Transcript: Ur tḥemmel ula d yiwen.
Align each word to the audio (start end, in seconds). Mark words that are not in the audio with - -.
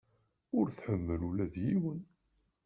Ur 0.57 0.65
tḥemmel 0.69 1.19
ula 1.29 1.45
d 1.53 1.55
yiwen. 1.63 2.01